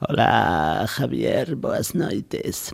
[0.00, 2.72] Hola, Javier, boas noites.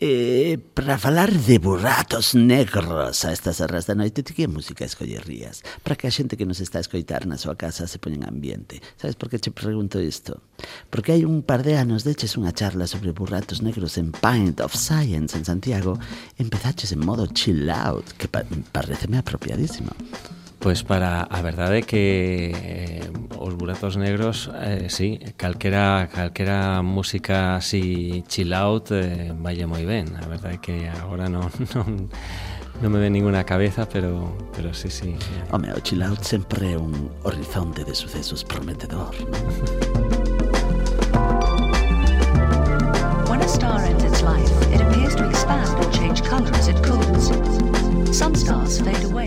[0.00, 5.60] eh, para falar de burratos negros a estas horas da noite, ti que música escollerías?
[5.84, 8.80] Para que a xente que nos está a escoitar na casa se poña en ambiente.
[8.96, 10.40] Sabes por que che pregunto isto?
[10.88, 14.72] Porque hai un par de anos deches unha charla sobre burratos negros en Pint of
[14.72, 16.00] Science en Santiago
[16.40, 19.92] empezaches en modo chill out, que pa pareceme apropiadísimo.
[20.60, 23.08] Pois para a verdade é que eh,
[23.40, 30.12] os buratos negros, eh, sí, calquera, calquera música así chill out eh, valle moi ben.
[30.20, 32.12] A verdade é que agora non, non,
[32.76, 35.16] non me ven ninguna cabeza, pero, pero sí, sí.
[35.48, 39.16] Home, o chill out sempre é un horizonte de sucesos prometedor.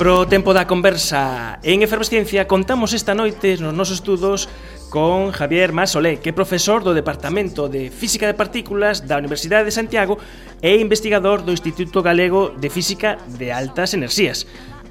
[0.04, 4.52] Pro tempo da conversa en Efervesciencia contamos esta noite nos nosos estudos
[4.92, 9.72] con Javier Masolé, que é profesor do Departamento de Física de Partículas da Universidade de
[9.72, 10.20] Santiago
[10.60, 14.44] e investigador do Instituto Galego de Física de Altas Enerxías.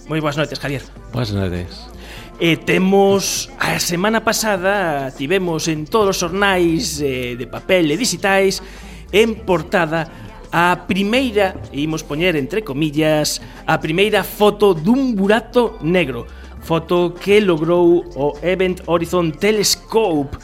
[0.09, 0.81] Moi boas noites, Javier.
[1.13, 1.93] Boas noites.
[2.41, 8.65] E temos a semana pasada tivemos en todos os xornais eh, de papel e digitais
[9.13, 16.29] en portada a primeira, e imos poñer entre comillas, a primeira foto dun burato negro.
[16.61, 20.37] Foto que logrou o Event Horizon Telescope,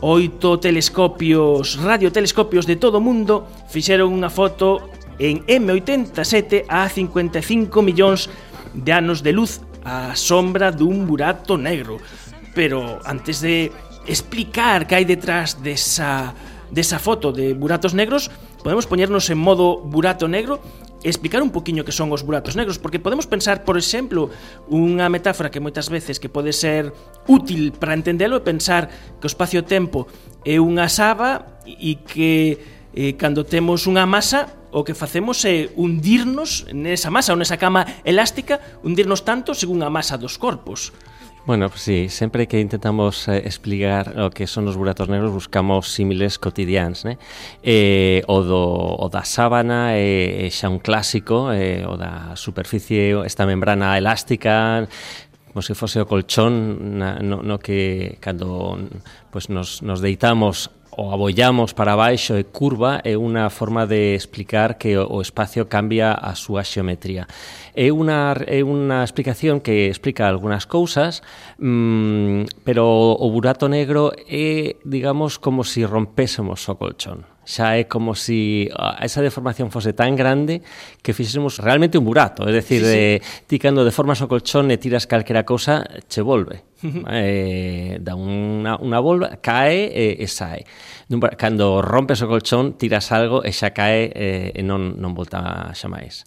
[0.00, 8.30] oito telescopios, radiotelescopios de todo o mundo fixeron unha foto en M87 a 55 millóns
[8.74, 11.98] de anos de luz á sombra dun burato negro.
[12.54, 13.74] Pero antes de
[14.06, 16.34] explicar que hai detrás desa,
[16.70, 18.30] desa foto de buratos negros,
[18.62, 20.62] podemos poñernos en modo burato negro
[21.02, 24.30] e explicar un poquiño que son os buratos negros, porque podemos pensar, por exemplo,
[24.70, 26.94] unha metáfora que moitas veces que pode ser
[27.26, 28.86] útil para entendelo e pensar
[29.18, 30.06] que o espacio-tempo
[30.46, 32.62] é unha saba e que
[32.94, 37.84] eh, cando temos unha masa o que facemos é hundirnos nesa masa ou nesa cama
[38.06, 40.94] elástica hundirnos tanto según a masa dos corpos.
[41.44, 45.90] Bueno, pues sí, sempre que intentamos eh, explicar o que son os buratos negros buscamos
[45.90, 47.18] símiles cotidianos né?
[47.64, 53.18] Eh, o, do, o da sábana é, eh, xa un clásico, eh, o da superficie,
[53.26, 54.86] esta membrana elástica,
[55.50, 58.78] como se fose o colchón na, no, no que cando
[59.34, 64.76] pues, nos, nos deitamos o abollamos para baixo e curva é unha forma de explicar
[64.76, 67.24] que o espacio cambia a súa xeometría.
[67.72, 71.24] É unha, é unha explicación que explica algunhas cousas,
[71.56, 72.84] mmm, pero
[73.16, 77.24] o burato negro é, digamos, como se si rompésemos o colchón.
[77.48, 78.70] Xa é como se si
[79.00, 80.60] esa deformación fose tan grande
[81.00, 82.44] que fixésemos realmente un burato.
[82.44, 83.00] É dicir, sí, sí.
[83.16, 86.71] Eh, ti cando deformas o colchón e tiras calquera cousa, che volve
[87.08, 90.66] eh, da unha, unha volva, cae e, e sae.
[91.36, 95.86] Cando rompes o colchón, tiras algo e xa cae eh, e non, non volta xa
[95.86, 96.26] máis.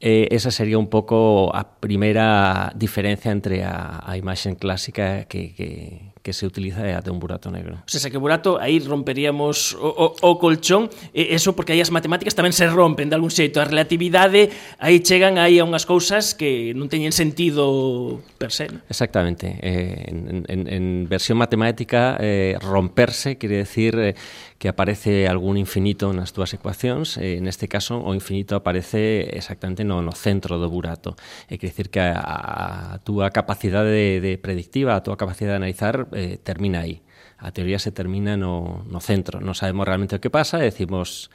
[0.00, 6.12] Eh, esa sería un pouco a primeira diferencia entre a, a imaxe clásica que, que,
[6.26, 7.78] que se utiliza é a de un burato negro.
[7.86, 11.94] O sea, que burato, aí romperíamos o, o, o colchón, e eso porque aí as
[11.94, 13.62] matemáticas tamén se rompen de algún xeito.
[13.62, 14.50] A relatividade,
[14.82, 18.66] aí chegan aí a unhas cousas que non teñen sentido per se.
[18.74, 18.82] ¿no?
[18.90, 19.54] Exactamente.
[19.62, 24.18] Eh, en, en, en versión matemática, eh, romperse quere decir eh,
[24.58, 27.20] que aparece algún infinito nas túas ecuacións.
[27.20, 31.14] Eh, en este caso, o infinito aparece exactamente no, no centro do burato.
[31.46, 35.60] E eh, decir que a, a túa capacidade de, de predictiva, a túa capacidade de
[35.60, 37.04] analizar eh, termina aí.
[37.36, 39.44] A teoría se termina no, no centro.
[39.44, 41.28] Non sabemos realmente o que pasa decimos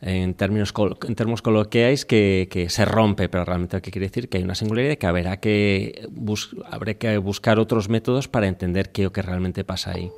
[0.00, 4.28] en términos en termos coloquiais que, que se rompe, pero realmente o que quiere decir
[4.28, 8.94] que hai unha singularidade que haberá que bus habrá que buscar outros métodos para entender
[8.94, 10.12] que é o que realmente pasa aí.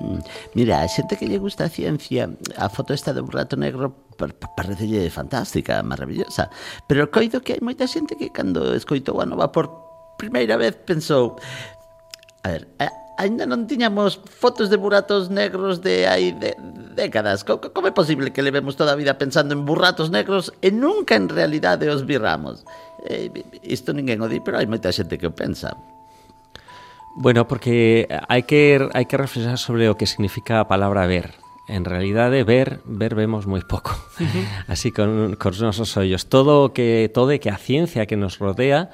[0.00, 0.24] Mm.
[0.56, 3.92] Mira, a xente que lle gusta a ciencia, a foto esta de un rato negro
[4.56, 6.48] parecelle fantástica, maravillosa,
[6.88, 9.68] pero coido que hai moita xente que cando escoitou a nova por
[10.16, 11.36] primeira vez pensou
[12.42, 12.90] A ver, a,
[13.22, 16.58] ainda non tiñamos fotos de buratos negros de hai de,
[16.98, 17.46] décadas.
[17.46, 21.14] Como, como é posible que levemos toda a vida pensando en burratos negros e nunca
[21.14, 22.66] en realidade os virramos?
[23.06, 23.30] Eh,
[23.62, 25.78] isto ninguén o di, pero hai moita xente que o pensa.
[27.14, 31.38] Bueno, porque hai que hai que reflexionar sobre o que significa a palabra ver.
[31.70, 33.94] En realidade ver, ver vemos moi pouco.
[34.18, 34.44] Uh -huh.
[34.66, 38.42] Así con con os nosos ollos, todo o que todo que a ciencia que nos
[38.42, 38.90] rodea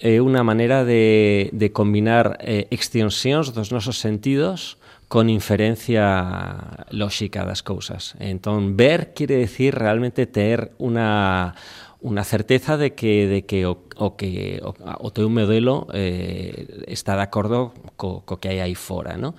[0.00, 4.78] Eh, é unha maneira de, de combinar eh, extensións dos nosos sentidos
[5.08, 8.14] con inferencia lóxica das cousas.
[8.20, 11.54] Entón, ver quere decir realmente ter unha
[11.98, 17.18] unha certeza de que de que o, o que o, o teu modelo eh, está
[17.18, 19.34] de acordo co, co que hai aí fora, non?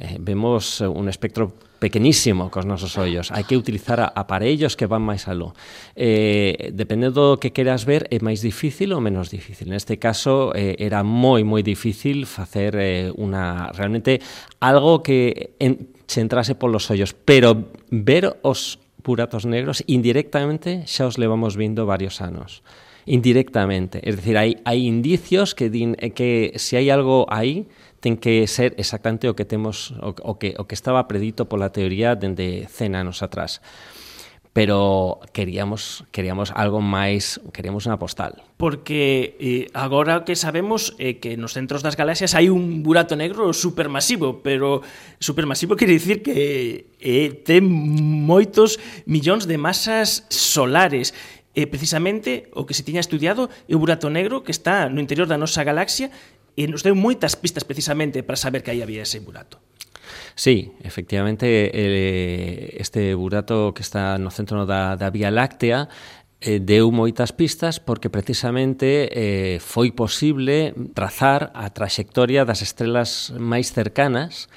[0.00, 3.32] eh, vemos eh, un espectro pequenísimo cos nosos ollos.
[3.32, 5.56] Hai que utilizar aparellos que van máis aló.
[5.96, 9.72] Eh, dependendo do que queras ver, é máis difícil ou menos difícil.
[9.72, 14.20] Neste caso, eh, era moi, moi difícil facer eh, una, realmente
[14.60, 17.16] algo que en, se entrase polos ollos.
[17.16, 22.62] Pero ver os buratos negros indirectamente xa os levamos vindo varios anos
[23.06, 27.66] indirectamente, es decir, hai, hai indicios que, din, eh, que se hai algo aí
[28.00, 31.72] ten que ser exactamente o que temos o, o que o que estaba predito pola
[31.72, 33.60] teoría dende 100 anos atrás
[34.52, 38.42] pero queríamos queríamos algo máis, queríamos unha postal.
[38.58, 43.14] Porque eh, agora que sabemos é eh, que nos centros das galaxias hai un burato
[43.14, 44.82] negro supermasivo, pero
[45.22, 51.14] supermasivo quere dicir que eh, ten moitos millóns de masas solares.
[51.54, 54.98] E eh, precisamente o que se tiña estudiado é o burato negro que está no
[54.98, 56.10] interior da nosa galaxia
[56.56, 59.58] E nos deu moitas pistas precisamente para saber que aí había ese burato.
[60.34, 65.88] Sí, efectivamente, eh, este burato que está no centro da, da Vía Láctea
[66.40, 73.76] eh, deu moitas pistas porque precisamente eh, foi posible trazar a traxectoria das estrelas máis
[73.76, 74.48] cercanas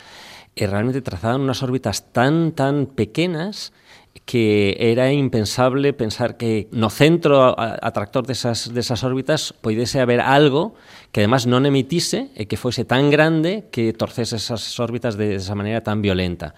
[0.55, 3.75] e realmente trazaban unhas órbitas tan tan pequenas
[4.25, 10.75] que era impensable pensar que no centro atractor desas, desas órbitas poidese haber algo
[11.11, 15.57] que además non emitise e que fose tan grande que torcese esas órbitas de, esa
[15.57, 16.55] maneira tan violenta.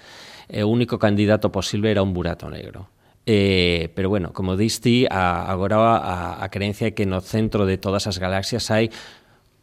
[0.52, 2.94] O único candidato posible era un burato negro.
[3.26, 8.06] Eh, pero bueno, como diste, agora a, a creencia é que no centro de todas
[8.06, 8.94] as galaxias hai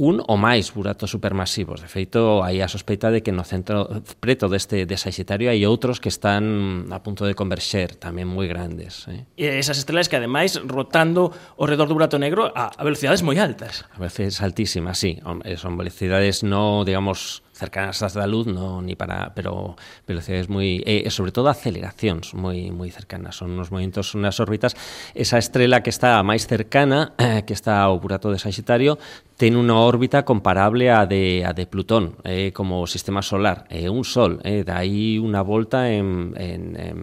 [0.03, 1.79] un ou máis buratos supermasivos.
[1.79, 3.87] De feito, hai a sospeita de que no centro
[4.19, 9.07] preto deste de Saxitario hai outros que están a punto de converxer, tamén moi grandes.
[9.07, 9.23] Eh?
[9.39, 13.39] E esas estrelas que, ademais, rotando ao redor do burato negro a, a velocidades moi
[13.39, 13.87] altas.
[13.95, 15.23] A veces altísimas, sí.
[15.47, 19.77] Eh, son velocidades no, digamos, cercanas a la luz, no, ni para, pero
[20.07, 24.75] velocidades muy, eh, sobre todo aceleracións moi, moi cercanas, son unos movimentos, unas órbitas,
[25.15, 28.99] esa estrela que está máis cercana, eh, que está ao burato de Saxitario,
[29.39, 34.03] ten unha órbita comparable a de, a de Plutón, eh, como sistema solar, eh, un
[34.03, 36.99] sol, eh, dai unha volta en, en, en,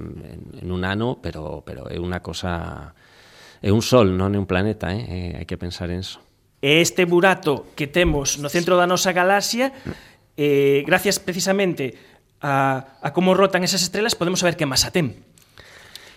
[0.60, 2.92] en un ano, pero, pero é unha cosa...
[3.60, 5.04] É un sol, non é un planeta, eh?
[5.04, 6.24] eh hai que pensar en eso.
[6.60, 9.72] E este burato que temos no centro da nosa galaxia
[10.40, 11.96] eh, gracias precisamente
[12.40, 15.28] a, como rotan esas estrelas, podemos saber que masa ten.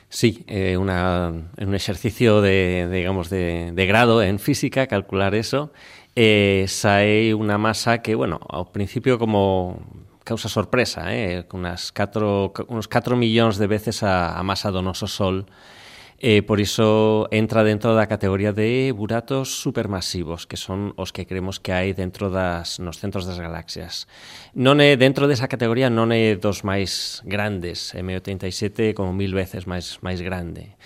[0.08, 5.72] Sí, eh, una, un exercicio de, digamos, de, de grado en física, calcular eso,
[6.14, 9.82] eh, sae unha masa que, bueno, ao principio como
[10.22, 15.10] causa sorpresa, eh, unas 4, unos 4 millóns de veces a, a masa do noso
[15.10, 15.50] Sol,
[16.22, 21.58] E por iso entra dentro da categoría de buratos supermasivos, que son os que cremos
[21.58, 24.06] que hai dentro das nos centros das galaxias.
[24.54, 29.98] Non é dentro desa categoría non é dos máis grandes, M87 como mil veces máis
[29.98, 30.78] máis grande.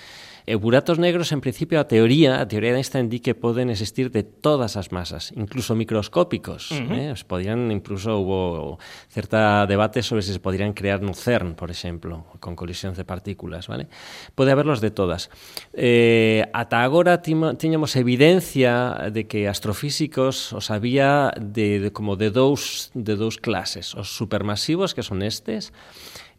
[0.47, 4.15] E buratos negros, en principio, a teoría, a teoría de Einstein di que poden existir
[4.15, 6.71] de todas as masas, incluso microscópicos.
[6.71, 7.11] Uh -huh.
[7.11, 7.17] eh?
[7.19, 8.79] Se podían, incluso hubo
[9.11, 13.67] certa debate sobre se se podían crear no CERN, por exemplo, con colisións de partículas,
[13.67, 13.91] vale?
[14.39, 15.35] Pode haberlos de todas.
[15.75, 22.95] Eh, ata agora tiñamos evidencia de que astrofísicos os había de, de como de dous
[22.95, 25.75] de dous clases, os supermasivos que son estes,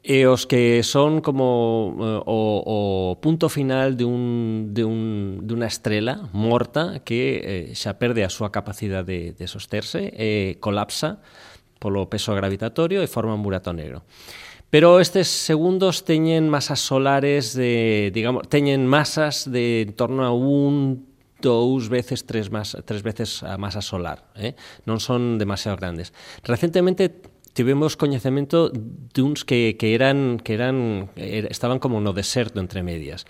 [0.08, 2.80] e os que son como uh, o, o
[3.20, 8.32] punto final de, un, de, un, de unha estrela morta que eh, xa perde a
[8.32, 11.20] súa capacidade de, de sosterse e eh, colapsa
[11.84, 14.08] polo peso gravitatorio e forma un burato negro.
[14.72, 21.04] Pero estes segundos teñen masas solares de, digamos, teñen masas de en torno a un
[21.44, 24.56] dous veces tres, mas, tres veces a masa solar, eh?
[24.88, 26.16] non son demasiado grandes.
[26.48, 27.12] Recentemente
[27.58, 33.26] tivemos coñecemento duns que, que eran que eran er, estaban como no deserto entre medias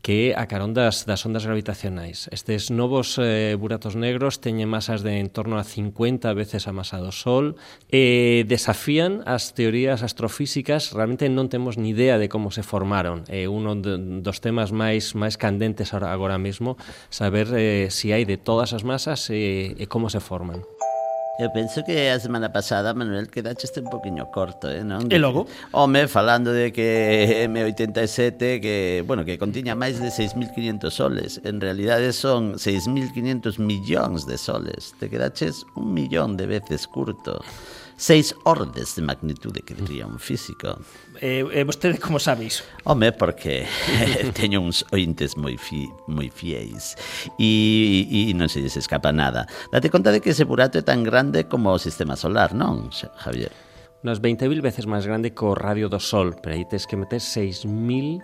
[0.00, 2.30] que a carón das, das ondas gravitacionais.
[2.30, 7.02] Estes novos eh, buratos negros teñen masas de en torno a 50 veces a masa
[7.02, 7.58] do Sol
[7.90, 13.28] e eh, desafían as teorías astrofísicas, realmente non temos ni idea de como se formaron.
[13.28, 13.66] É eh, un
[14.22, 16.78] dos temas máis máis candentes agora, agora mesmo
[17.10, 20.64] saber eh, si hai de todas as masas e, e como se forman.
[21.38, 25.04] Eh, Eu penso que a semana pasada, Manuel, quedaste un poquinho corto, eh, non?
[25.12, 25.46] E logo?
[25.72, 31.40] Home, falando de que M87, que, bueno, que contiña máis de 6.500 soles.
[31.44, 34.96] En realidade son 6.500 millóns de soles.
[34.98, 37.44] Te quedaches un millón de veces curto
[37.96, 40.78] seis ordes de magnitude que diría un físico.
[41.20, 42.62] E, eh, e vostede como sabe iso?
[42.84, 43.64] Home, porque
[44.38, 46.94] teño uns ointes moi fi, moi fieis
[47.40, 49.48] e, e non se lles escapa nada.
[49.72, 53.50] Date conta de que ese burato é tan grande como o sistema solar, non, Javier?
[54.04, 57.18] Nos 20.000 veces máis grande que o radio do Sol, pero aí tes que meter
[57.18, 58.20] 6.000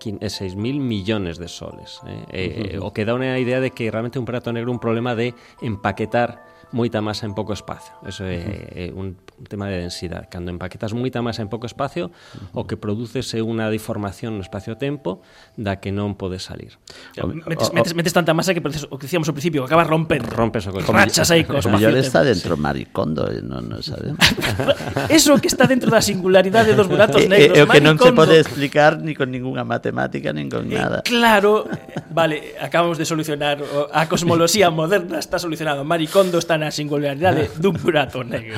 [0.00, 2.00] 6.000 eh, millones de soles.
[2.06, 2.24] Eh?
[2.30, 2.86] Eh, uh -huh.
[2.86, 5.34] O que dá unha idea de que realmente un prato negro é un problema de
[5.64, 7.94] empaquetar moita masa en pouco espacio.
[8.02, 9.14] Eso é, é un
[9.46, 10.26] tema de densidade.
[10.26, 12.10] Cando empaquetas moita masa en pouco espacio,
[12.52, 15.22] o que produces é unha deformación no espacio-tempo
[15.54, 16.74] da que non podes salir.
[17.22, 19.70] O, metes, o, metes, metes tanta masa que parece o que dicíamos ao principio, que
[19.70, 20.26] acabas rompendo.
[20.26, 20.90] Rompes o coche.
[20.90, 21.78] Rachas aí co espacio.
[21.78, 24.18] Mellor está dentro maricondo, eh, non no sabemos.
[25.12, 27.54] Eso que está dentro da singularidade dos buratos negros.
[27.54, 31.02] É o que non se pode explicar ni con ninguna matemática, nin con eh, nada.
[31.02, 31.70] Eh, claro,
[32.10, 33.62] vale, acabamos de solucionar
[33.94, 35.86] a cosmoloxía moderna está solucionado.
[35.86, 38.56] Maricondo está na singularidade dun burato negro.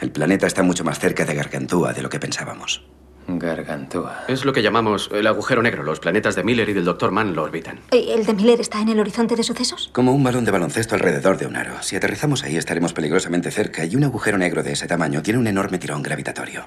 [0.00, 2.84] El planeta está mucho más cerca de Gargantúa de lo que pensábamos.
[3.26, 4.24] Gargantúa.
[4.26, 5.82] Es lo que llamamos el agujero negro.
[5.82, 7.10] Los planetas de Miller y del Dr.
[7.10, 7.80] Mann lo orbitan.
[7.92, 9.90] ¿Y ¿El de Miller está en el horizonte de sucesos?
[9.92, 11.82] Como un balón de baloncesto alrededor de un aro.
[11.82, 15.46] Si aterrizamos ahí estaremos peligrosamente cerca y un agujero negro de ese tamaño tiene un
[15.46, 16.64] enorme tirón gravitatorio.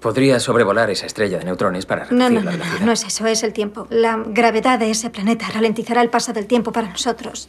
[0.00, 2.64] Podría sobrevolar esa estrella de neutrones para reducir no, no, la no.
[2.64, 3.88] No, no es eso, es el tiempo.
[3.90, 7.48] La gravedad de ese planeta ralentizará el paso del tiempo para nosotros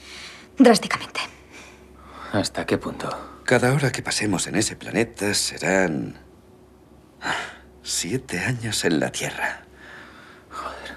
[0.57, 1.21] drásticamente.
[2.31, 3.09] ¿Hasta qué punto?
[3.45, 6.17] Cada hora que pasemos en ese planeta serán...
[7.83, 9.65] siete años en la Tierra.
[10.49, 10.95] Joder.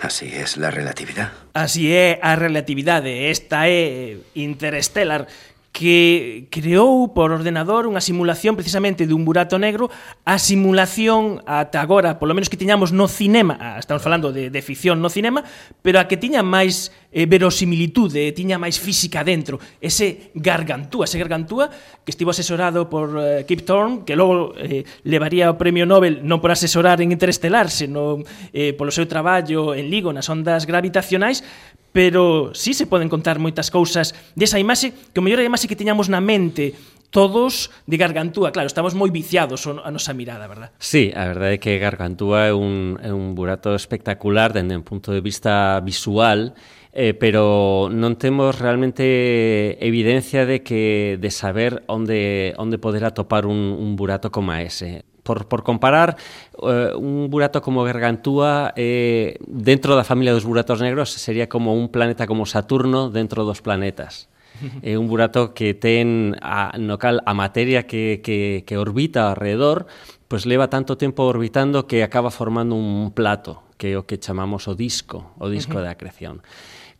[0.00, 1.30] Así es la relatividad.
[1.54, 3.30] Así é a relatividade.
[3.30, 5.28] Esta é Interstellar
[5.72, 9.88] que creou por ordenador unha simulación precisamente dun burato negro,
[10.28, 14.60] a simulación ata agora, polo menos que tiñamos no cinema, ah, estamos falando de, de
[14.60, 15.40] ficción no cinema,
[15.80, 21.72] pero a que tiña máis eh, verosimilitude, tiña máis física dentro, ese gargantúa, ese gargantúa
[22.04, 26.36] que estivo asesorado por eh, Kip Thorne, que logo eh, levaría o premio Nobel non
[26.44, 31.40] por asesorar en Interestelar, senón eh, polo seu traballo en Ligo, nas ondas gravitacionais,
[31.92, 35.68] pero sí se poden contar moitas cousas desa imaxe, que o mellor é a imaxe
[35.68, 36.72] que tiñamos na mente
[37.12, 40.72] todos de Gargantúa, claro, estamos moi viciados a nosa mirada, verdad?
[40.80, 45.12] Sí, a verdade é que Gargantúa é un, é un burato espectacular dende un punto
[45.12, 46.56] de vista visual,
[46.96, 53.76] eh, pero non temos realmente evidencia de que de saber onde onde poder atopar un,
[53.76, 56.16] un burato como ese por, por comparar,
[56.62, 61.88] eh, un burato como Gargantúa eh, dentro da familia dos buratos negros sería como un
[61.88, 64.28] planeta como Saturno dentro dos planetas.
[64.82, 69.32] É eh, un burato que ten a, no cal a materia que, que, que orbita
[69.32, 69.88] alrededor
[70.32, 74.64] pois leva tanto tempo orbitando que acaba formando un plato, que é o que chamamos
[74.64, 75.84] o disco, o disco uh -huh.
[75.84, 76.34] de acreción.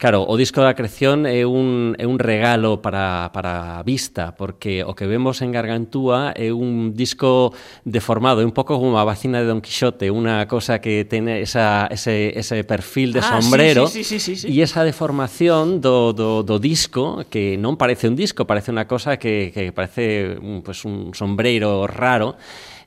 [0.02, 4.82] Claro, o disco da creación é un, é un regalo para, para a vista, porque
[4.82, 7.54] o que vemos en Gargantúa é un disco
[7.86, 11.86] deformado, é un pouco como a vacina de Don Quixote, unha cosa que ten esa,
[11.86, 14.58] ese, ese perfil de ah, sombrero, sí, sí, sí, sí, sí, sí.
[14.58, 19.22] e esa deformación do, do, do disco, que non parece un disco, parece unha cosa
[19.22, 22.34] que, que parece un, pues, un sombreiro raro,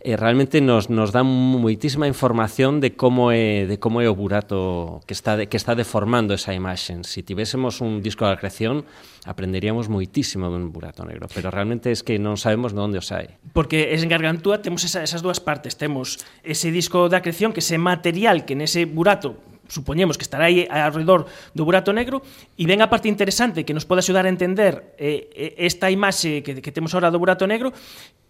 [0.06, 5.02] eh, realmente nos, nos dan moitísima información de como é de como é o burato
[5.10, 6.94] que está de, que está deformando esa imaxe.
[7.02, 8.86] Se si tivésemos un disco de creación,
[9.26, 13.42] aprenderíamos moitísimo dun burato negro, pero realmente es que non sabemos de onde os hai.
[13.50, 17.66] Porque es en Gargantúa temos esa, esas dúas partes, temos ese disco de acreción, que
[17.66, 21.26] ese material que nese burato supoñemos que estará aí alrededor
[21.58, 22.22] do burato negro
[22.54, 26.46] e ven a parte interesante que nos pode axudar a entender eh, eh esta imaxe
[26.46, 27.74] que, que temos ahora do burato negro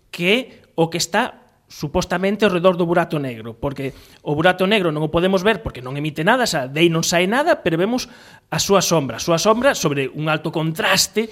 [0.08, 5.02] que o que está supostamente ao redor do burato negro, porque o burato negro non
[5.02, 8.06] o podemos ver porque non emite nada, xa, dei non sai nada, pero vemos
[8.54, 11.28] a súa sombra, a súa sombra sobre un alto contraste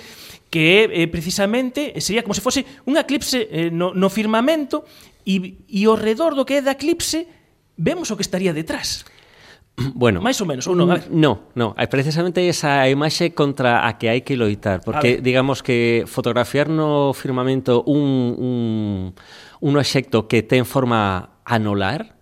[0.49, 4.85] que é eh, precisamente sería como se fose un eclipse eh, no, no firmamento
[5.25, 7.29] e, e ao redor do que é da eclipse
[7.77, 9.05] vemos o que estaría detrás.
[9.97, 11.09] Bueno, máis ou menos, ou non, a ver.
[11.09, 16.05] No, no, eh, precisamente esa imaxe contra a que hai que loitar, porque digamos que
[16.05, 18.53] fotografiar no firmamento un, un
[19.63, 22.13] un obxecto que ten forma anular,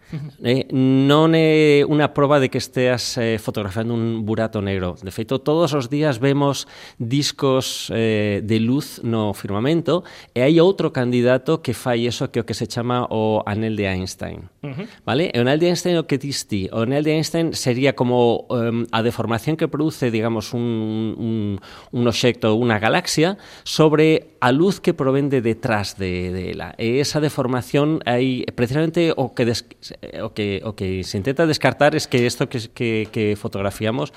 [0.44, 5.00] Eh, non é unha proba de que esteas eh, fotografando un burato negro.
[5.00, 6.68] De feito, todos os días vemos
[7.00, 10.04] discos eh, de luz no firmamento
[10.36, 13.88] e hai outro candidato que fai eso que o que se chama o anel de
[13.88, 14.52] Einstein.
[14.60, 14.86] Uh -huh.
[15.08, 15.32] Vale?
[15.32, 16.68] E o anel de Einstein o que diste?
[16.76, 21.36] O anel de Einstein sería como um, a deformación que produce, digamos, un, un,
[21.96, 26.74] un obxecto, unha galaxia sobre a luz que provende detrás de, de ela.
[26.82, 29.70] E esa deformación aí precisamente o que des,
[30.18, 34.12] o que o que se intenta descartar es que que, que, que fotografiamos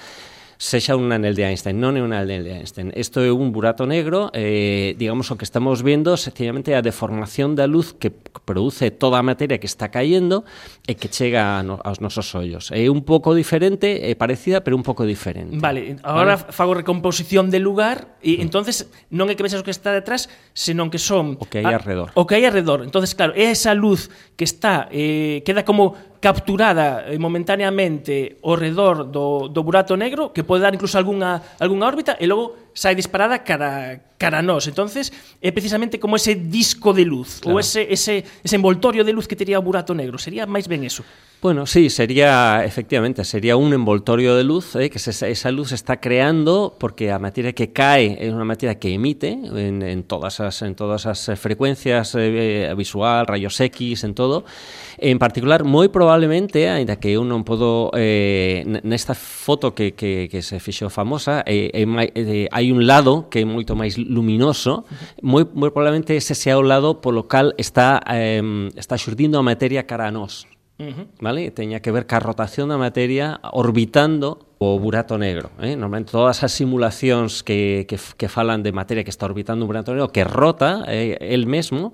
[0.58, 2.90] sexa un anel de Einstein, non é un anel de Einstein.
[2.94, 7.66] Isto é un burato negro, eh, digamos, o que estamos vendo sencillamente a deformación da
[7.66, 10.44] luz que produce toda a materia que está caendo
[10.86, 12.70] e que chega no, aos nosos ollos.
[12.70, 15.58] É un pouco diferente, é parecida, pero un pouco diferente.
[15.58, 16.52] Vale, agora vale?
[16.52, 18.44] fago recomposición de lugar e mm.
[18.44, 21.74] entonces non é que vexas o que está detrás, senón que son o que hai
[21.74, 22.12] alrededor.
[22.14, 22.86] O que hai alrededor.
[22.86, 24.08] Entonces, claro, é esa luz
[24.38, 30.42] que está eh, queda como capturada eh, momentaneamente ao redor do, do burato negro, que
[30.42, 34.66] pode dar incluso algunha, algunha órbita, e logo sai disparada cara cara a nós.
[34.66, 37.56] Entonces, é precisamente como ese disco de luz claro.
[37.56, 40.82] ou ese ese ese envoltorio de luz que tería o burato negro, sería máis ben
[40.82, 41.06] eso.
[41.44, 45.74] Bueno, sí, sería efectivamente, sería un envoltorio de luz, eh, que se, esa luz se
[45.74, 50.40] está creando porque a materia que cae é unha materia que emite en, en todas
[50.40, 54.48] as en todas as eh, frecuencias eh, eh, visual, rayos X, en todo.
[54.96, 60.40] En particular, moi probablemente, aínda que eu non podo eh, nesta foto que, que, que
[60.40, 64.88] se fixou famosa, eh, eh, hai hai un lado que é moito máis luminoso,
[65.20, 68.40] moi, moi probablemente ese sea o lado polo cal está, eh,
[68.80, 70.48] está xurdindo a materia cara a nós.
[70.74, 71.06] Uh -huh.
[71.20, 71.52] vale?
[71.52, 75.52] Teña que ver ca rotación da materia orbitando o burato negro.
[75.60, 75.76] Eh?
[75.76, 79.92] Normalmente todas as simulacións que, que, que falan de materia que está orbitando un burato
[79.92, 81.92] negro que rota eh, el mesmo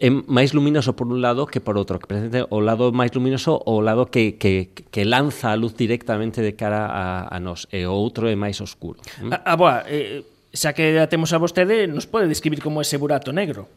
[0.00, 3.10] eh, é máis luminoso por un lado que por outro, que presente o lado máis
[3.14, 7.66] luminoso o lado que, que, que lanza a luz directamente de cara a, a nos
[7.74, 8.98] e o outro é máis oscuro.
[9.22, 9.30] Eh?
[9.30, 10.22] Ah, ah, a, a boa, eh,
[10.54, 13.68] xa que a temos a vostede, nos pode describir como ese burato negro?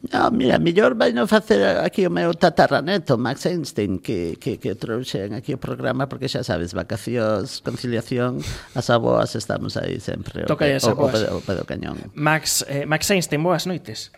[0.00, 4.72] No, mira, mellor vai non facer aquí o meu tatarraneto, Max Einstein, que, que, que
[4.72, 8.40] trouxen aquí o programa, porque xa sabes, vacacións, conciliación,
[8.72, 10.48] as aboas estamos aí sempre.
[10.48, 12.00] Toca o, o, o, o, pedo cañón.
[12.16, 14.10] Max, eh, Max Einstein, boas noites.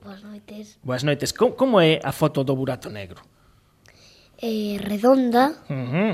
[0.00, 0.78] Boas noites.
[0.82, 1.34] Boas noites.
[1.34, 3.20] Como, como é a foto do burato negro?
[4.40, 5.52] Eh, redonda.
[5.68, 6.12] Uh -huh.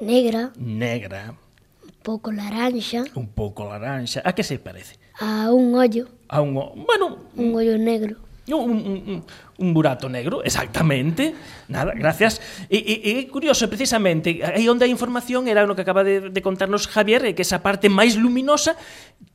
[0.00, 0.50] Negra.
[0.58, 1.36] Negra.
[1.84, 3.06] Un pouco laranxa.
[3.14, 4.24] Un pouco laranxa.
[4.24, 4.98] A que se parece?
[5.20, 6.08] A un ollo.
[6.28, 8.16] A un, bueno, un ollo negro.
[8.48, 9.24] Un, un,
[9.58, 11.34] un burato negro, exactamente.
[11.68, 12.40] Nada, gracias.
[12.68, 16.40] E, e, e curioso, precisamente, aí onde a información era no que acaba de, de
[16.42, 18.74] contarnos Javier, eh, que esa parte máis luminosa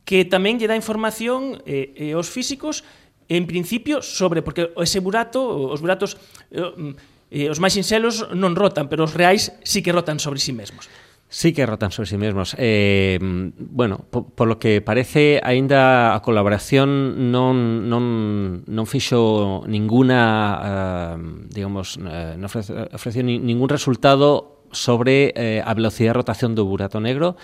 [0.03, 2.83] que tamén lle dá información eh, eh, aos físicos,
[3.31, 6.19] en principio, sobre, porque ese burato, os buratos,
[6.51, 6.93] eh, mm,
[7.31, 10.53] eh, os máis sinxelos non rotan, pero os reais sí que rotan sobre si sí
[10.55, 10.91] mesmos.
[11.29, 12.55] Sí que rotan sobre sí mesmos.
[12.57, 21.19] Eh, bueno, por, por, lo que parece, aínda a colaboración non, non, non fixo ninguna,
[21.19, 26.55] uh, digamos, uh, non ofrece, ofreció ni, ningún resultado sobre eh, a velocidade de rotación
[26.55, 27.35] do burato negro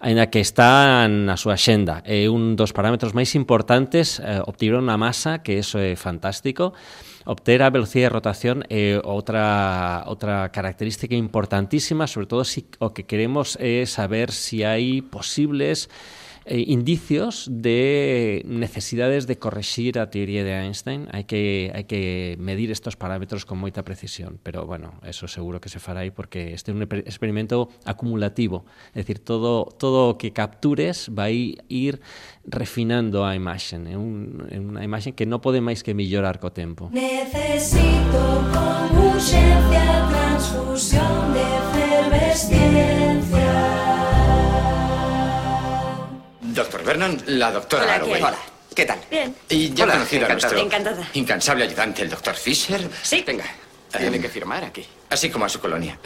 [0.00, 2.00] aínda que está na súa xenda.
[2.08, 6.72] É eh, un dos parámetros máis importantes, eh, obtiveron a masa, que eso é fantástico,
[6.72, 12.90] e obter a velocidade de rotación é outra outra característica importantísima, sobre todo si o
[12.90, 15.92] que queremos é saber si hai posibles
[16.50, 21.06] eh, indicios de necesidades de corregir a teoría de Einstein.
[21.14, 25.70] Hai que, hai que medir estos parámetros con moita precisión, pero bueno, eso seguro que
[25.70, 30.34] se fará aí porque este é un experimento acumulativo, é dicir, todo todo o que
[30.34, 32.02] captures vai ir
[32.42, 36.42] refinando a imaxe, é, eh, un, é unha imaxe que non pode máis que mellorar
[36.42, 36.90] co tempo.
[36.90, 43.49] Necesito con urgencia transfusión de efervesciencia
[46.70, 48.20] Doctor Vernon, la doctora Hola, Arroway.
[48.20, 48.26] ¿qué?
[48.26, 48.38] Hola.
[48.76, 49.00] ¿Qué tal?
[49.10, 49.34] Bien.
[49.48, 50.52] Y ya Hola, conocido a encantada.
[50.54, 51.10] nuestro Encantada.
[51.14, 52.88] incansable ayudante, el doctor Fisher.
[53.02, 53.24] Sí.
[53.26, 53.44] Venga.
[53.90, 54.84] Tiene Em, que firmar aquí.
[55.08, 55.98] Así como a su colonia.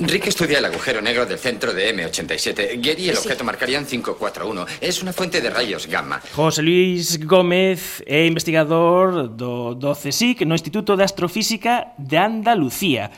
[0.00, 2.80] Rick estudia el agujero negro del centro de M87.
[2.82, 3.22] Gary y el Sí.
[3.22, 4.66] objeto marcarían 541.
[4.80, 6.20] Es una fuente de rayos gamma.
[6.34, 13.12] José Luis Gómez é investigador do, do CSIC no Instituto de Astrofísica de Andalucía.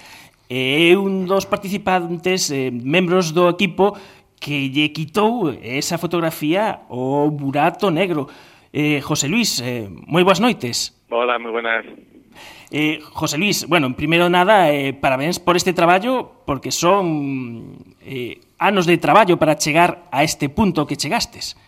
[0.50, 3.96] É un dos participantes, eh, membros do equipo
[4.40, 8.26] que lle quitou eh, esa fotografía o burato negro.
[8.72, 10.96] Eh, José Luis, eh, moi boas noites.
[11.12, 11.84] Hola, moi buenas.
[12.72, 18.86] Eh, José Luis, bueno, primeiro nada, eh, parabéns por este traballo, porque son eh, anos
[18.86, 21.58] de traballo para chegar a este punto que chegastes.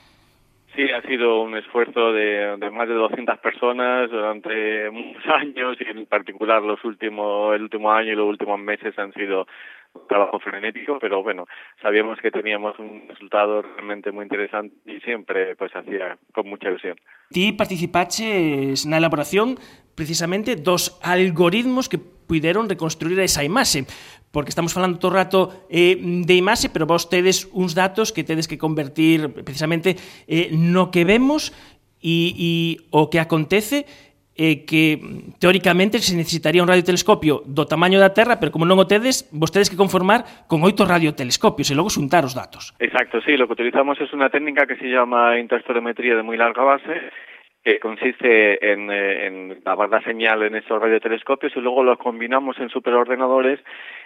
[0.75, 5.85] Sí, ha sido un esfuerzo de, de más de 200 personas durante muchos años y
[5.91, 9.47] en particular los últimos, el último año y los últimos meses han sido
[10.09, 11.47] trabajo frenético, pero bueno,
[11.81, 16.97] sabíamos que teníamos un resultado realmente muy interesante y siempre pues, hacía con mucha ilusión.
[17.33, 19.57] Ti participaches na elaboración
[19.97, 23.85] precisamente dos algoritmos que puderon reconstruir esa imaxe,
[24.33, 28.25] porque estamos falando todo o rato eh, de imaxe, pero vos tedes uns datos que
[28.25, 29.97] tedes que convertir precisamente
[30.29, 31.53] eh, no que vemos
[32.01, 32.53] e, e
[32.93, 33.85] o que acontece
[34.37, 34.99] eh, que
[35.39, 39.53] teóricamente se necesitaría un radiotelescopio do tamaño da Terra, pero como non o tedes, vos
[39.53, 42.73] tedes que conformar con oito radiotelescopios e logo xuntar os datos.
[42.81, 46.65] Exacto, sí, lo que utilizamos es una técnica que se llama interferometría de muy larga
[46.65, 47.13] base,
[47.65, 52.69] que consiste en, eh, en la señal en estos radiotelescopios y luego los combinamos en
[52.71, 53.61] superordenadores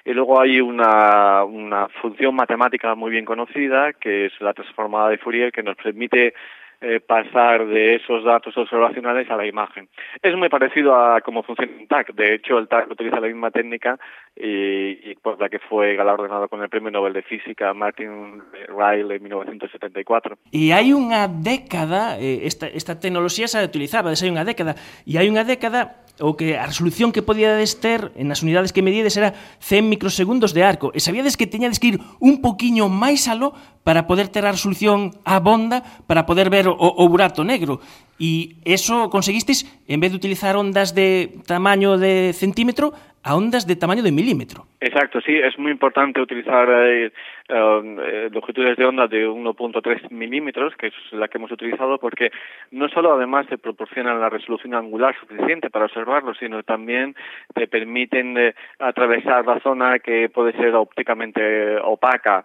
[0.05, 5.19] y luego hay una, una función matemática muy bien conocida que es la transformada de
[5.19, 6.35] Fourier que nos permite
[6.81, 9.89] eh, pasar de esos datos observacionales a la imagen.
[10.23, 12.15] Es muy parecido a cómo funciona un TAC.
[12.15, 13.99] De hecho, el TAC utiliza la misma técnica
[14.37, 19.17] y, y por la que fue galardonado con el Premio Nobel de Física Martin Ryle
[19.17, 20.37] en 1974.
[20.53, 25.17] E hai unha década, eh, esta, esta tecnoloxía se utilizaba, desde hai unha década, e
[25.17, 29.37] hai unha década o que a resolución que podíades ter nas unidades que medíades era
[29.61, 33.53] 100 microsegundos de arco e sabíades que teñades que ir un poquiño máis aló
[33.85, 37.85] para poder ter a resolución abonda para poder ver o, o burato negro.
[38.17, 42.97] E eso conseguistes en vez de utilizar ondas de tamaño de centímetro
[43.27, 44.67] a ondas de tamaño de milímetro.
[44.81, 47.11] Exacto, sí, es muy importante utilizar eh,
[47.49, 52.31] eh, longitudes de onda de 1.3 milímetros, que es la que hemos utilizado, porque
[52.71, 57.17] no solo además te proporcionan la resolución angular suficiente para observarlo, sino también
[57.53, 62.45] te permiten eh, atravesar la zona que puede ser ópticamente opaca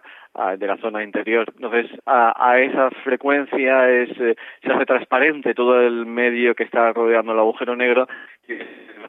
[0.58, 1.46] de la zona interior.
[1.54, 7.34] Entonces, a, a esa frecuencia es, se hace transparente todo el medio que está rodeando
[7.34, 8.08] el agujero negro
[8.48, 8.54] y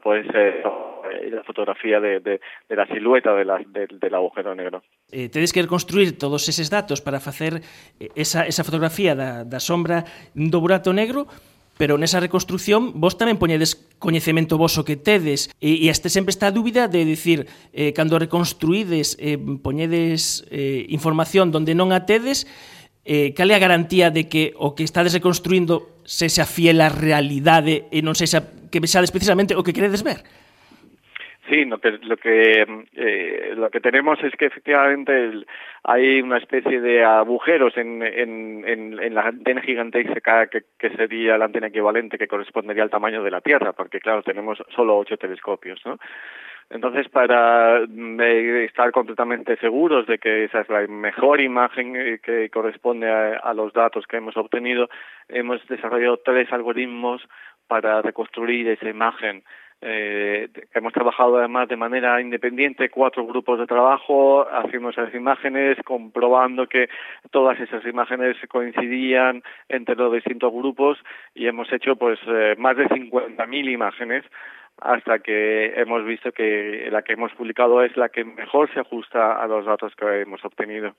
[0.04, 0.62] después eh,
[1.30, 4.82] la fotografía de, de, de, la silueta de la, del agujero negro.
[5.10, 7.62] Eh, tedes que reconstruir todos eses datos para facer
[7.98, 11.26] eh, esa, esa fotografía da, da sombra do burato negro,
[11.78, 16.52] pero nesa reconstrucción vos tamén poñedes coñecemento voso que tedes e, e este sempre está
[16.52, 22.46] a dúbida de dicir eh, cando reconstruídes eh, poñedes eh, información donde non a tedes
[23.04, 26.88] eh, cal é a garantía de que o que estades reconstruindo se xa fiel á
[26.88, 30.24] realidade e non sexa que vexades precisamente o que queredes ver?
[31.48, 32.64] Sí, lo que lo que
[32.96, 35.44] eh, lo que tenemos es que efectivamente
[35.82, 41.36] hay una especie de agujeros en, en, en, en la antena gigantesca que, que sería
[41.36, 45.18] la antena equivalente que correspondería al tamaño de la Tierra, porque claro tenemos solo ocho
[45.18, 45.98] telescopios, ¿no?
[46.70, 52.50] Entonces, para eh, estar completamente seguros de que esa es la mejor imagen eh, que
[52.50, 54.88] corresponde a, a los datos que hemos obtenido,
[55.28, 57.22] hemos desarrollado tres algoritmos
[57.66, 59.42] para reconstruir esa imagen.
[59.86, 66.66] Eh, hemos trabajado además de manera independiente, cuatro grupos de trabajo, haciendo esas imágenes, comprobando
[66.66, 66.88] que
[67.30, 70.98] todas esas imágenes coincidían entre los distintos grupos
[71.34, 74.24] y hemos hecho pues eh, más de 50.000 imágenes
[74.80, 79.42] hasta que hemos visto que la que hemos publicado es la que mejor se ajusta
[79.42, 80.94] a los datos que hemos obtenido.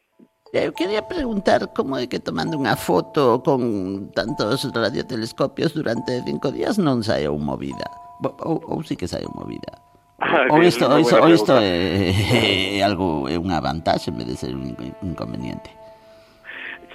[0.53, 6.79] Eu quería preguntar como é que tomando unha foto con tantos radiotelescopios durante cinco días
[6.79, 7.83] non sae un movida.
[8.23, 9.83] Ou sí que sae movida.
[10.23, 14.71] Ah, sí, isto, é, é algo é unha vantaxe en vez de ser un
[15.03, 15.67] inconveniente.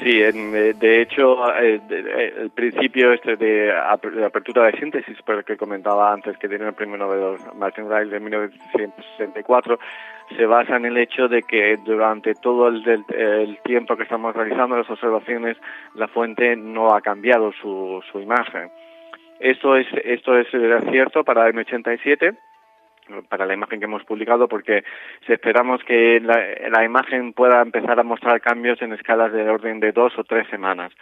[0.02, 4.78] Sí, en, eh, de hecho, eh, de- el principio este de, ap- de apertura de
[4.78, 9.78] síntesis, pero que comentaba antes, que tiene el premio Nobel Martin Ryle de 1964,
[10.36, 12.82] se basa en el hecho de que durante todo el,
[13.14, 15.58] el tiempo que estamos realizando las observaciones,
[15.94, 18.70] la fuente no ha cambiado su, su imagen.
[19.38, 22.36] Esto es, esto es eh, cierto para M87,
[23.29, 24.85] para la imagen que hemos publicado porque
[25.27, 30.18] esperamos que la, imagen pueda empezar a mostrar cambios en escalas de orden de dos
[30.18, 30.92] o tres semanas.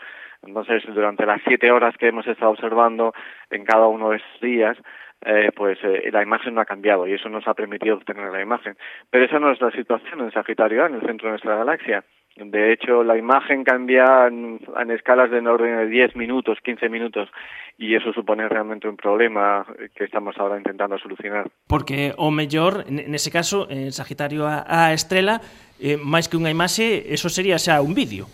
[0.42, 3.12] Entonces, durante las siete horas que hemos estado observando
[3.50, 4.76] en cada uno de esos días,
[5.24, 8.40] eh, pues eh, la imagen no ha cambiado y eso nos ha permitido obtener la
[8.40, 8.76] imagen.
[9.10, 12.04] Pero esa no es la situación en Sagitario en el centro de nuestra galaxia.
[12.38, 16.88] De hecho, la imagen cambia en, en escalas de en orden de 10 minutos, 15
[16.88, 17.28] minutos,
[17.76, 21.46] y eso supone realmente un problema que estamos ahora intentando solucionar.
[21.66, 25.40] Porque, o mellor, nese caso, en Sagitario a, a estrela,
[25.82, 28.26] eh, máis que unha imaxe, eso sería xa un vídeo.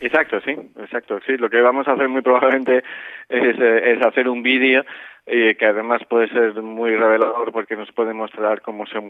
[0.00, 1.36] Exacto, sí, exacto, sí.
[1.36, 2.84] Lo que vamos a hacer muy probablemente
[3.28, 4.84] es, eh, es hacer un vídeo
[5.26, 9.00] y que además puede ser muy revelador porque nos puede mostrar cómo se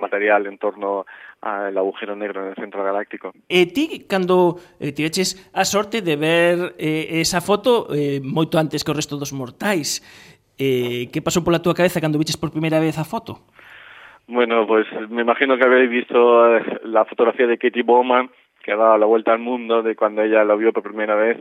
[0.00, 1.04] material en torno
[1.40, 3.32] al agujero negro en el centro galáctico.
[3.48, 8.86] E ti, cando eh, tiveches a sorte de ver eh, esa foto eh, moito antes
[8.86, 9.98] que o resto dos mortais,
[10.58, 13.42] eh, que pasou pola túa cabeza cando viches por primeira vez a foto?
[14.26, 16.16] Bueno, pues me imagino que habéis visto
[16.54, 18.30] eh, la fotografía de Katie Bowman
[18.64, 21.36] que ha dado la vuelta al mundo de cuando ella lo vio por primera vez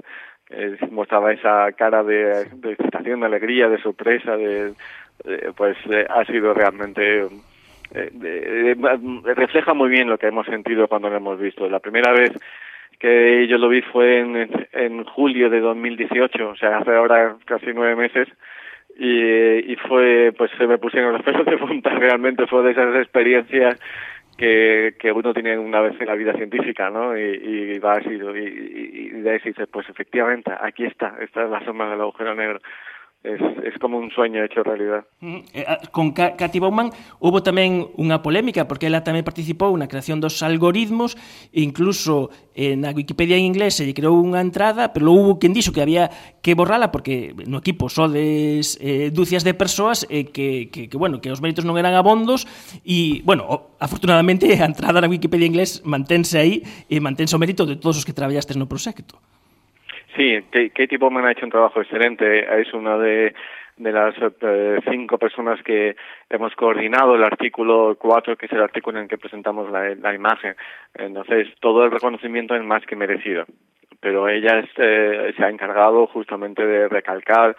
[0.49, 4.73] eh, mostraba esa cara de, de excitación, de alegría, de sorpresa, de,
[5.23, 7.27] de pues eh, ha sido realmente
[7.93, 8.75] eh,
[9.36, 11.69] refleja muy bien lo que hemos sentido cuando lo hemos visto.
[11.69, 12.32] La primera vez
[12.99, 17.67] que yo lo vi fue en, en julio de 2018, o sea, hace ahora casi
[17.73, 18.27] nueve meses,
[18.97, 22.95] y, y fue, pues se me pusieron los pelos de punta, realmente fue de esas
[22.95, 23.79] experiencias
[24.38, 27.17] que, que uno tiene una vez en la vida científica, ¿no?
[27.17, 31.15] Y, y va así, y, y, y de ahí se dice, pues efectivamente, aquí está,
[31.22, 32.60] esta es la sombra del agujero negro.
[33.23, 35.05] es, es como un sueño hecho realidad.
[35.21, 36.91] Mm, eh, ah, con Cathy Bowman
[37.23, 41.15] houve tamén unha polémica, porque ela tamén participou na creación dos algoritmos,
[41.55, 45.55] e incluso eh, na Wikipedia en inglés se lle creou unha entrada, pero houve quen
[45.55, 46.12] dixo que había
[46.43, 51.23] que borrala, porque no equipo sodes eh, dúcias de persoas eh, que, que, que, bueno,
[51.23, 52.43] que os méritos non eran abondos,
[52.83, 57.63] e, bueno, afortunadamente a entrada na Wikipedia en inglés mantense aí, e mantense o mérito
[57.63, 59.15] de todos os que traballastes no proxecto.
[60.15, 62.62] Sí, Ka- Katie Bowman ha hecho un trabajo excelente.
[62.62, 63.34] Es una de,
[63.78, 65.95] las eh, cinco personas que
[66.30, 70.13] hemos coordinado el artículo 4, que es el artículo en el que presentamos la, la
[70.13, 70.56] imagen.
[70.93, 73.45] Entonces, todo el reconocimiento es más que merecido.
[73.99, 77.56] Pero ella es, eh, se ha encargado justamente de recalcar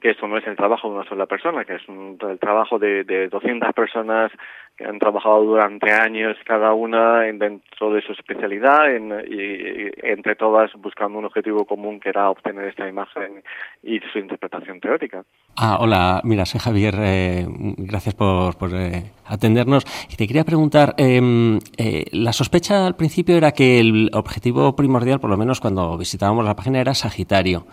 [0.00, 2.78] que esto no es el trabajo de una sola persona, que es un, el trabajo
[2.78, 4.32] de, de 200 personas
[4.76, 9.90] que han trabajado durante años cada una en, dentro de su especialidad en, y, y
[10.02, 13.42] entre todas buscando un objetivo común que era obtener esta imagen
[13.82, 15.24] y su interpretación teórica.
[15.56, 17.46] Ah, hola, mira, soy Javier, eh,
[17.78, 19.84] gracias por, por eh, atendernos.
[20.10, 25.20] Y te quería preguntar, eh, eh, la sospecha al principio era que el objetivo primordial,
[25.20, 27.64] por lo menos cuando visitábamos la página, era Sagitario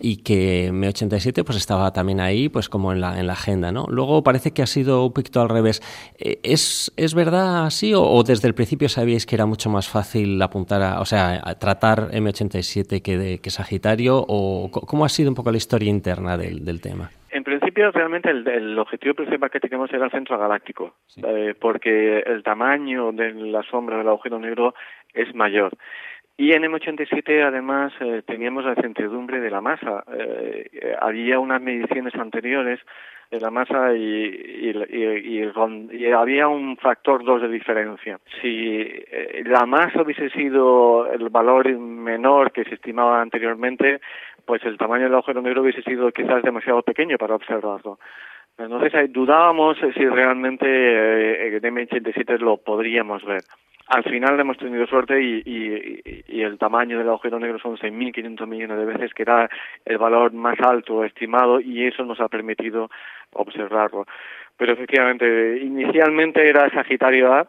[0.00, 3.86] y que M87 pues estaba también ahí pues como en la, en la agenda, ¿no?
[3.88, 5.80] Luego parece que ha sido un poquito al revés.
[6.18, 9.88] Eh, ¿Es, ¿Es verdad así o, o desde el principio sabíais que era mucho más
[9.88, 15.08] fácil apuntar a, o sea, a tratar M87 que, de, que Sagitario o cómo ha
[15.08, 17.10] sido un poco la historia interna del, del tema?
[17.30, 22.20] En principio, realmente el, el objetivo principal que teníamos era el centro galáctico, eh, porque
[22.20, 24.74] el tamaño de la sombra del agujero negro
[25.12, 25.76] es mayor.
[26.36, 30.04] Y en M87 además eh, teníamos la incertidumbre de la masa.
[30.12, 32.80] Eh, eh, había unas mediciones anteriores
[33.30, 35.42] de la masa y, y,
[35.92, 38.18] y, había un factor 2 de diferencia.
[38.40, 44.00] Si eh, la masa hubiese sido el valor menor que se estimaba anteriormente,
[44.44, 47.98] pues el tamaño del agujero negro hubiese sido quizás demasiado pequeño para observarlo.
[48.58, 53.42] Entonces ahí dudábamos eh, si realmente eh, en M87 lo podríamos ver.
[53.88, 58.46] Al final hemos tenido suerte y, y, y el tamaño del agujero negro son 6.500
[58.46, 59.50] millones de veces, que era
[59.84, 62.88] el valor más alto estimado y eso nos ha permitido
[63.32, 64.06] observarlo.
[64.56, 67.46] Pero efectivamente, inicialmente era Sagitario A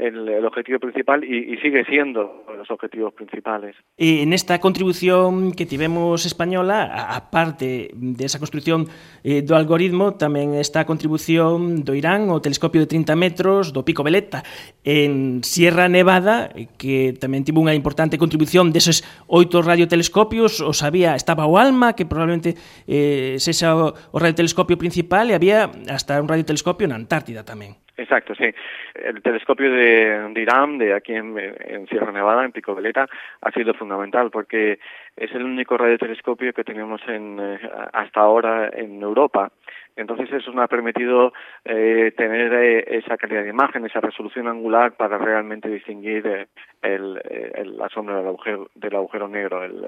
[0.00, 3.76] el, el objetivo principal e, e sigue siendo os objetivos principales.
[3.96, 8.88] E nesta contribución que tivemos española, aparte desa de construción
[9.24, 13.84] eh, do algoritmo, tamén está a contribución do Irán, o telescopio de 30 metros do
[13.84, 14.44] Pico Veleta,
[14.84, 21.12] en Sierra Nevada, eh, que tamén tivo unha importante contribución deses oito radiotelescopios, os había,
[21.16, 22.56] estaba o ALMA, que probablemente
[22.88, 27.76] eh, sexa o, o radiotelescopio principal, e había hasta un radiotelescopio na Antártida tamén.
[28.00, 28.46] Exacto, sí.
[28.94, 33.06] El telescopio de, de Irán, de aquí en, Sierra Nevada, en Pico Veleta,
[33.42, 34.78] ha sido fundamental porque
[35.16, 37.60] es el único radiotelescopio que tenemos en, eh,
[37.92, 39.52] hasta ahora en Europa.
[39.96, 44.92] Entonces eso nos ha permitido eh, tener eh, esa calidad de imagen, esa resolución angular
[44.92, 46.46] para realmente distinguir eh,
[46.80, 47.20] el,
[47.54, 49.86] el, la sombra del agujero, del agujero negro, el,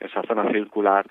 [0.00, 1.06] esa zona circular.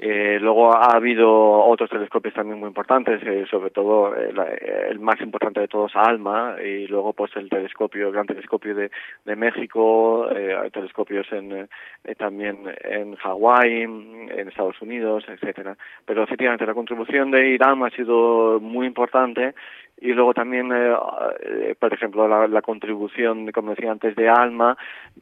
[0.00, 5.00] Eh, luego ha habido otros telescopios también muy importantes, eh, sobre todo eh, la, el
[5.00, 8.92] más importante de todos, ALMA, y luego pues el telescopio, el gran telescopio de,
[9.24, 11.68] de México, hay telescopios en,
[12.16, 15.76] también en Hawái, en Estados Unidos, etcétera.
[16.04, 19.54] Pero efectivamente la contribución de Irán ha sido muy importante
[20.00, 24.76] y luego también, eh, por ejemplo, la, la, contribución, como decía antes, de ALMA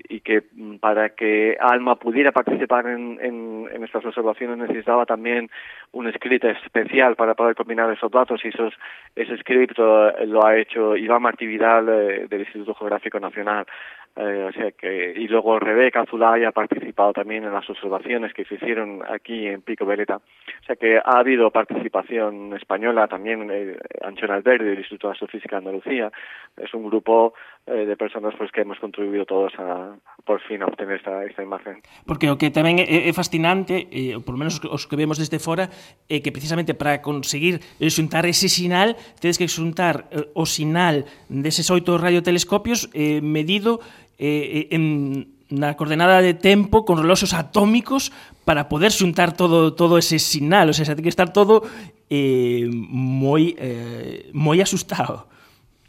[0.09, 0.43] y que
[0.81, 5.49] para que ALMA pudiera participar en, en, estas observaciones necesitaba también
[5.93, 8.75] un script especial para poder combinar esos datos y esos,
[9.15, 13.67] ese script lo ha hecho Iván Martí eh, del Instituto Geográfico Nacional.
[14.17, 18.47] Eh, o sea que, y luego Rebeca Zulay ha participado también en las observaciones que
[18.47, 20.17] se hicieron aquí en Pico Veleta.
[20.17, 25.57] O sea que ha habido participación española también, eh, Anchón Alberdi del Instituto de Astrofísica
[25.57, 26.11] de Andalucía.
[26.57, 27.35] Es un grupo
[27.67, 31.43] eh, de personas pues que hemos contribuido todos a por fin a obtener esta, esta
[31.43, 31.83] imagen.
[32.07, 35.39] Porque o que tamén é, é fascinante, eh, por lo menos os que vemos desde
[35.39, 35.69] fora,
[36.09, 40.49] é eh, que precisamente para conseguir eh, xuntar ese sinal, tedes que xuntar eh, o
[40.49, 43.79] sinal deses oito radiotelescopios eh, medido
[44.19, 48.11] eh, en, na coordenada de tempo con reloxos atómicos
[48.43, 51.63] para poder xuntar todo todo ese sinal, o sea, ten que estar todo
[52.11, 55.31] eh, moi eh, moi asustado.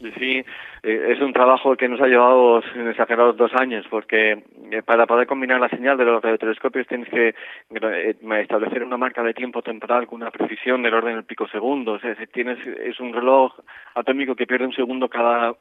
[0.00, 0.44] Sí,
[0.84, 5.06] eh, es un trabajo que nos ha llevado sin exagerados dos años, porque eh, para
[5.06, 9.60] poder combinar la señal de los radiotelescopios tienes que eh, establecer una marca de tiempo
[9.60, 11.92] temporal con una precisión del orden del pico segundo.
[11.92, 13.52] O sea, tienes, es un reloj
[13.96, 15.54] atómico que pierde un segundo cada,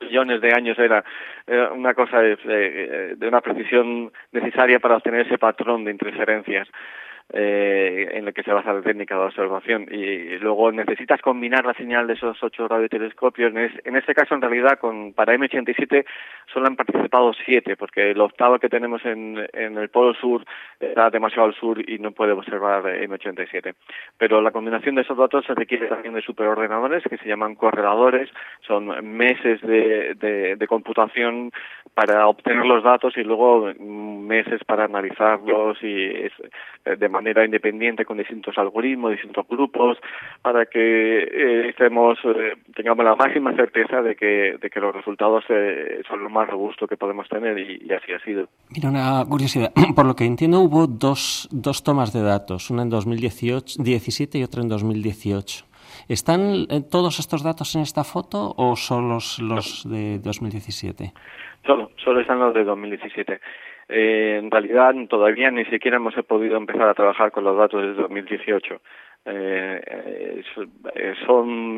[0.00, 0.78] millones de años.
[0.78, 1.04] Era
[1.74, 6.66] una cosa de, de una precisión necesaria para obtener ese patrón de interferencias
[7.32, 9.86] eh, en lo que se basa la técnica de observación.
[9.90, 13.52] Y luego necesitas combinar la señal de esos ocho radiotelescopios.
[13.52, 16.04] En, es, en este caso en realidad con para M87
[16.52, 20.44] solo han participado siete porque el octavo que tenemos en, en el polo sur
[20.78, 23.74] está demasiado al sur y no puede observar M87
[24.18, 28.30] pero la combinación de esos datos se requiere también de superordenadores que se llaman correladores.
[28.66, 28.86] Son
[29.16, 31.52] meses de, de, computación
[31.94, 36.32] para obtener los datos y luego meses para analizarlos y es,
[36.84, 39.98] de manera independiente con distintos algoritmos, distintos grupos,
[40.42, 45.44] para que eh, estemos, eh, tengamos la máxima certeza de que, de que los resultados
[45.48, 48.48] eh, son lo más robusto que podemos tener y, y, así ha sido.
[48.74, 49.72] Mira, una curiosidad.
[49.96, 54.60] Por lo que entiendo, hubo dos, dos tomas de datos, una en 2017 y otra
[54.62, 55.64] en 2018.
[56.08, 61.12] ¿Están todos estos datos en esta foto o son los, los de 2017?
[61.66, 63.40] Solo, solo están los de 2017.
[63.88, 67.94] Eh, en realidad todavía ni siquiera hemos podido empezar a trabajar con los datos de
[67.94, 68.80] 2018.
[69.28, 70.42] Eh,
[70.94, 71.76] eh, son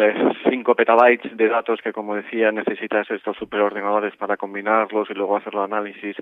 [0.50, 5.54] 5 petabytes de datos que, como decía, necesitas estos superordenadores para combinarlos y luego hacer
[5.54, 6.16] el análisis.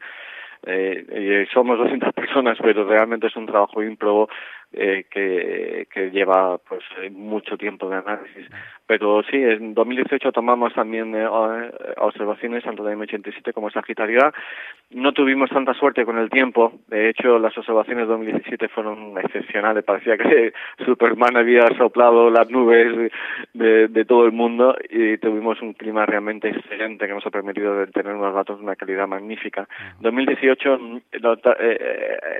[0.64, 4.28] Eh, somos 200 personas, pero realmente es un trabajo ímprobo
[4.72, 8.46] eh, que, que lleva pues mucho tiempo de análisis.
[8.86, 11.26] Pero sí, en 2018 tomamos también eh,
[11.96, 14.32] observaciones tanto de M87 como Sagitario A.
[14.90, 16.72] No tuvimos tanta suerte con el tiempo.
[16.86, 19.82] De hecho, las observaciones de 2017 fueron excepcionales.
[19.82, 20.52] Parecía que
[20.84, 23.10] Superman había soplado las nubes
[23.54, 27.84] de, de todo el mundo y tuvimos un clima realmente excelente que nos ha permitido
[27.88, 29.68] tener unos datos de una calidad magnífica.
[30.00, 30.78] 2018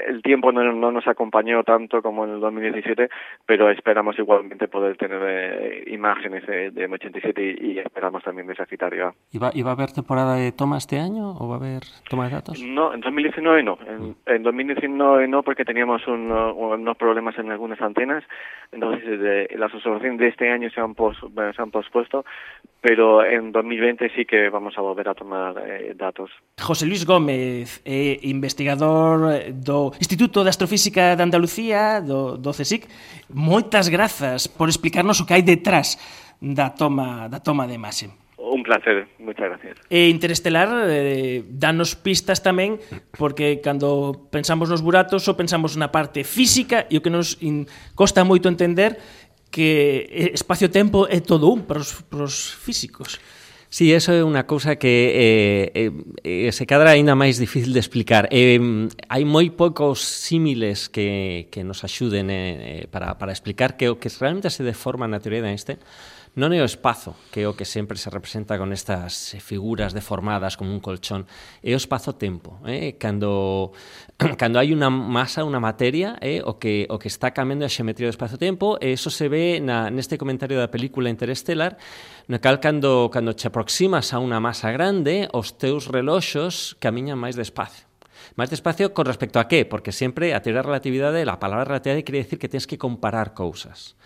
[0.08, 3.08] el tiempo no, no nos acompañó tanto como en el 2017,
[3.44, 8.54] pero esperamos igualmente poder tener eh, imágenes de, de M87 y, y, esperamos también de
[8.54, 9.14] Sagitario A.
[9.30, 11.82] ¿Y va, ¿Y va a haber temporada de toma este año o va a haber
[12.08, 12.62] toma de datos?
[12.62, 13.78] No, en 2019 no.
[13.86, 18.24] En, en 2019 no porque teníamos un, unos problemas en algunas antenas,
[18.72, 21.16] entonces de, las observaciones de este año se han, pos,
[21.54, 22.24] se han pospuesto,
[22.80, 26.30] pero en 2020 sí que vamos a volver a tomar eh, datos.
[26.60, 32.86] José Luis Gómez, eh, investigador do Instituto de Astrofísica de Andalucía, do, do CSIC.
[33.34, 35.98] Moitas grazas por explicarnos o que hai detrás
[36.40, 38.08] da toma, da toma de imaxe.
[38.38, 39.74] Un placer, moitas gracias.
[39.90, 42.78] E Interestelar eh, danos pistas tamén
[43.18, 47.66] porque cando pensamos nos buratos só pensamos na parte física e o que nos in,
[47.98, 48.96] costa moito entender
[49.50, 53.18] que espacio-tempo é todo un para os, para os físicos.
[53.76, 55.92] Sí, eso é unha cousa que eh,
[56.24, 58.24] eh, eh se cadra aínda máis difícil de explicar.
[58.32, 58.56] Eh,
[59.12, 64.00] hai moi poucos símiles que, que nos axuden eh, eh, para, para explicar que o
[64.00, 65.76] que realmente se deforma na teoría de Einstein
[66.36, 70.60] non é o espazo que é o que sempre se representa con estas figuras deformadas
[70.60, 71.24] como un colchón,
[71.64, 73.00] é o espazo-tempo, eh?
[73.00, 73.72] cando
[74.40, 76.44] cando hai unha masa, unha materia, eh?
[76.44, 79.88] o que o que está cambiando a xeometría do espazo-tempo, e eso se ve na
[79.88, 81.80] neste comentario da película Interestelar,
[82.28, 87.40] no cal cando cando che aproximas a unha masa grande, os teus reloxos camiñan máis
[87.40, 87.88] despacio.
[88.36, 89.64] Máis despacio con respecto a qué?
[89.64, 93.32] Porque sempre a teoría da relatividade, a palabra relatividade quere decir que tens que comparar
[93.32, 93.96] cousas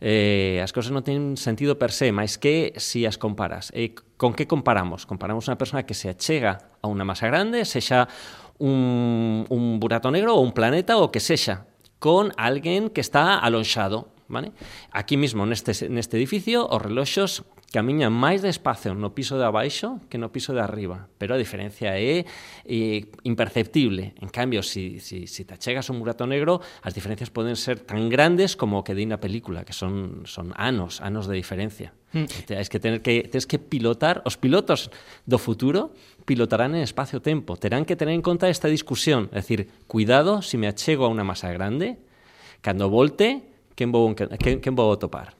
[0.00, 3.74] eh, as cousas non ten sentido per se, máis que si as comparas.
[3.74, 5.06] E con que comparamos?
[5.06, 8.06] Comparamos unha persona que se achega a unha masa grande, sexa
[8.58, 11.66] un, un burato negro ou un planeta ou que sexa,
[11.98, 14.52] con alguén que está alonxado, Vale?
[14.92, 20.16] Aquí mismo neste, neste edificio os reloxos camiña máis despacio no piso de abaixo que
[20.16, 22.24] no piso de arriba, pero a diferencia é,
[22.64, 24.16] é imperceptible.
[24.24, 28.08] En cambio, si, si, si te achegas un burato negro, as diferencias poden ser tan
[28.08, 31.92] grandes como o que di na película, que son, son anos, anos de diferencia.
[32.16, 32.24] Mm.
[32.48, 34.88] Tens que tener que tens que pilotar, os pilotos
[35.28, 35.92] do futuro
[36.24, 40.72] pilotarán en espacio-tempo, terán que tener en conta esta discusión, é dicir, cuidado si me
[40.72, 42.00] achego a unha masa grande,
[42.64, 43.44] cando volte,
[43.76, 45.37] quen vou, quen, quen vou topar?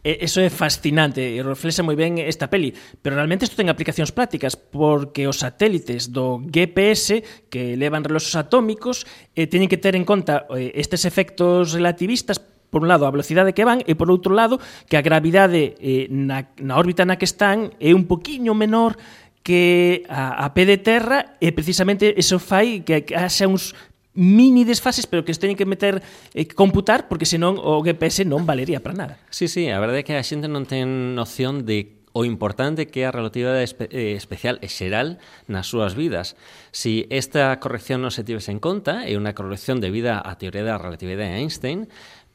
[0.00, 2.72] E eso é fascinante e reflexa moi ben esta peli,
[3.04, 7.20] pero realmente isto ten aplicacións prácticas porque os satélites do GPS
[7.52, 9.04] que levan reloxos atómicos
[9.36, 12.40] eh, teñen que ter en conta eh, estes efectos relativistas.
[12.70, 16.06] Por un lado a velocidade que van e por outro lado que a gravidade eh,
[16.08, 18.96] na, na órbita na que están é un poquiño menor
[19.42, 23.74] que a, a pé de terra e precisamente eso fai que, que haxa uns
[24.14, 26.02] mini desfases, pero que os teñen que meter
[26.34, 29.14] eh, computar, porque senón o GPS non valería para nada.
[29.30, 33.02] Sí, sí, a verdade é que a xente non ten noción de o importante que
[33.02, 36.34] é a relatividade espe eh, especial e xeral nas súas vidas.
[36.74, 40.82] Si esta corrección non se tives en conta, é unha corrección debida á teoría da
[40.82, 41.86] relatividade de Einstein,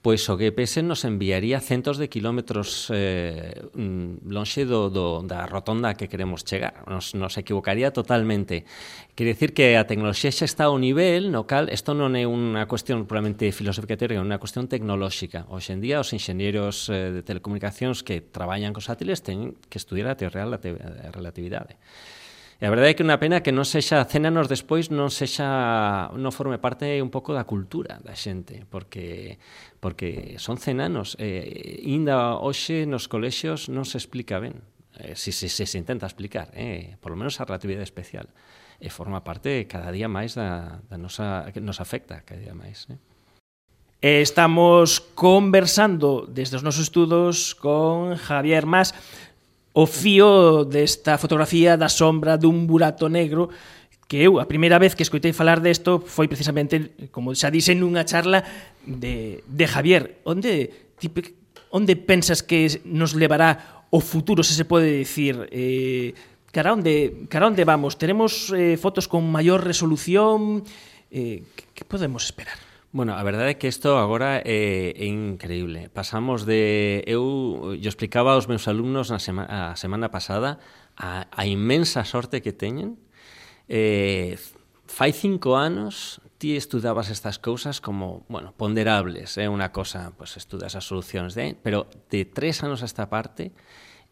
[0.05, 5.97] pois o GPS nos enviaría centos de kilómetros eh, mm, lonxe do, do, da rotonda
[5.97, 6.85] que queremos chegar.
[6.85, 8.69] Nos, nos equivocaría totalmente.
[9.17, 12.69] Quere decir que a tecnoloxía xa está ao nivel no cal, isto non é unha
[12.69, 15.49] cuestión puramente filosófica teórica, é unha cuestión tecnolóxica.
[15.49, 20.13] Hoxe en día os enxeñeros eh, de telecomunicacións que traballan cos sátiles teñen que estudiar
[20.13, 20.61] a teoría da
[21.09, 21.81] relatividade.
[21.81, 22.14] Eh?
[22.55, 26.07] E a verdade é que é unha pena que non sexa cénanos despois non sexa
[26.15, 29.35] non forme parte un pouco da cultura da xente, porque
[29.83, 34.63] porque son cenanos e eh, inda hoxe nos colexios non se explica ben.
[34.95, 38.31] Eh, si, si, si se intenta explicar, eh, por lo menos a relatividade especial
[38.79, 42.87] e forma parte cada día máis da, da nosa, que nos afecta cada día máis.
[42.87, 42.95] Eh?
[43.99, 48.95] Estamos conversando desde os nosos estudos con Javier Mas
[49.75, 53.51] o fío desta fotografía da sombra dun burato negro
[54.07, 58.07] que eu a primeira vez que escoitei falar desto foi precisamente, como xa dixen, nunha
[58.07, 58.39] charla
[58.85, 60.23] de, de Javier.
[60.23, 61.19] Onde, tipo,
[61.75, 65.49] onde pensas que nos levará o futuro, se se pode dicir?
[65.51, 66.15] Eh,
[66.55, 67.99] cara, onde, cara onde vamos?
[67.99, 70.63] Teremos eh, fotos con maior resolución?
[71.11, 72.74] Eh, que, que podemos esperar?
[72.95, 75.91] Bueno, a verdade é que isto agora é, é increíble.
[75.91, 77.03] Pasamos de...
[77.03, 80.63] Eu, yo explicaba aos meus alumnos na sema, a semana pasada
[80.95, 82.95] a, a inmensa sorte que teñen.
[83.67, 84.39] Eh,
[84.87, 89.51] fai cinco anos ti estudabas estas cousas como, bueno, ponderables, é eh?
[89.51, 93.51] unha cosa, pues estudas as solucións de, pero de tres anos a esta parte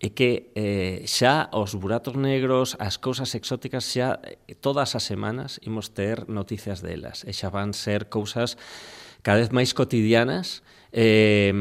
[0.04, 5.64] é que eh, xa os buratos negros, as cousas exóticas xa eh, todas as semanas
[5.64, 7.24] imos ter noticias delas.
[7.24, 8.60] E xa van ser cousas
[9.24, 10.60] cada vez máis cotidianas.
[10.92, 11.56] Eh,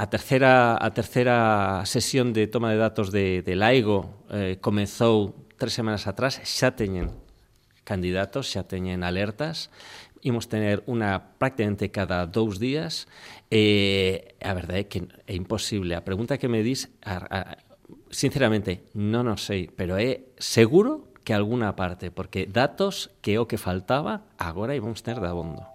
[0.00, 5.76] a terceira a terceira sesión de toma de datos de, de Laigo eh, comezou tres
[5.76, 6.40] semanas atrás.
[6.48, 7.12] Xa teñen
[7.84, 9.68] candidatos, xa teñen alertas.
[10.24, 13.04] Imos tener unha prácticamente cada dous días.
[13.52, 15.92] E eh, a verdade é que é imposible.
[15.92, 17.38] A pregunta que me dis, a, a,
[18.12, 23.56] Sinceramente, non o sei, pero é seguro que alguna parte, porque datos que o que
[23.56, 25.71] faltaba agora íbamos ter de abondo.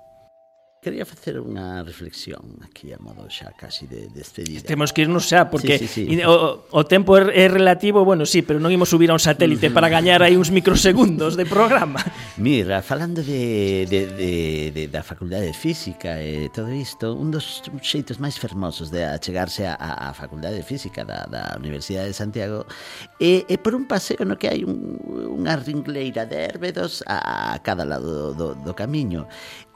[0.77, 4.61] Quería facer unha reflexión aquí a modo xa casi de despedida.
[4.61, 6.21] Temos que irnos xa porque sí, sí, sí.
[6.21, 9.73] O, o tempo é, é relativo, bueno, sí, pero non imos subir a un satélite
[9.73, 12.05] para gañar aí uns microsegundos de programa.
[12.37, 14.31] Mira, falando de, de, de,
[14.69, 19.65] de da Facultade de Física e todo isto, un dos xeitos máis fermosos de achegarse
[19.65, 22.69] á a, a Facultade de Física da, da Universidade de Santiago
[23.17, 25.01] é, é por un paseo no que hai un,
[25.41, 29.25] unha ringleira de hérbedos a, a cada lado do, do, do camiño.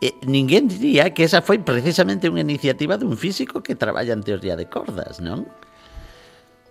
[0.01, 4.57] E ninguén diría que esa foi precisamente unha iniciativa dun físico que traballa en teoría
[4.57, 5.45] de cordas, non?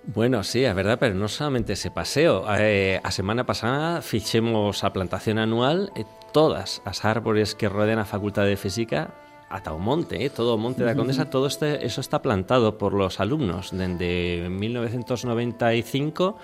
[0.02, 2.42] Bueno, sí, a verdad, pero non solamente ese paseo.
[2.58, 6.02] Eh, a semana pasada fixemos a plantación anual e
[6.34, 9.14] todas as árbores que rodean a Facultade de Física
[9.50, 12.94] ata o monte, eh, todo o monte da Condesa, todo este, eso está plantado por
[12.94, 16.38] los alumnos dende 1995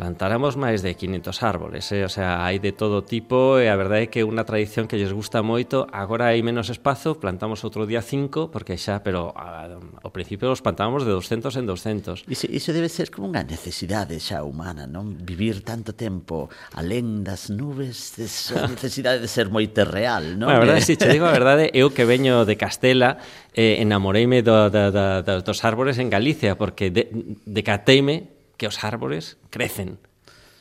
[0.00, 2.08] plantáramos máis de 500 árboles, eh?
[2.08, 4.96] o sea, hai de todo tipo e a verdade é que é unha tradición que
[4.96, 9.68] lles gusta moito, agora hai menos espazo, plantamos outro día 5 porque xa, pero a,
[10.00, 12.24] ao principio os plantábamos de 200 en 200.
[12.32, 15.20] Iso, iso debe ser como unha necesidade xa humana, non?
[15.20, 20.48] Vivir tanto tempo alén das nubes, esa necesidade de ser moito real, non?
[20.48, 20.88] Bueno, a verdade, eh.
[20.88, 23.20] si te digo a verdade, eu que veño de Castela,
[23.52, 29.40] eh, enamoreime do, do, do, dos árboles en Galicia porque de, decateime que os árbores
[29.48, 29.96] crecen.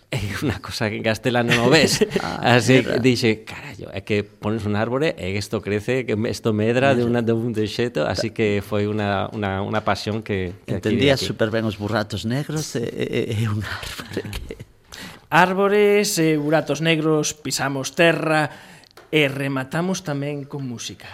[0.09, 2.01] É unha cosa que en castelano non ves.
[2.25, 6.49] ah, Así que dixe, carallo, é que pones un árbore e isto crece, que isto
[6.49, 10.57] medra de, una, de un xeto, así que foi unha, unha, unha pasión que...
[10.65, 14.57] que Entendía super ben os burratos negros e, e, e un árbore que...
[15.29, 18.49] Árbores e buratos negros, pisamos terra
[19.13, 21.05] e rematamos tamén con música.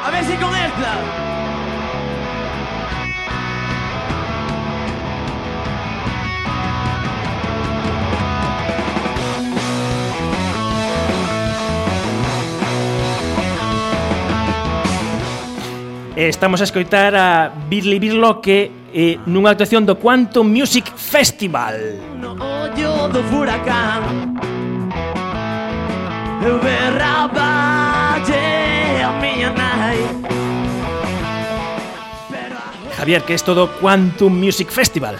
[0.00, 1.39] A ver si con esta...
[16.20, 21.96] Eh, estamos a escoitar a Billy Birloque eh, nunha actuación do Quantum Music Festival.
[22.20, 24.36] No ollo do furacán
[26.44, 28.36] Eu berraballe
[29.00, 29.96] a miña nai
[33.00, 35.16] Javier, que é isto todo Quantum Music Festival?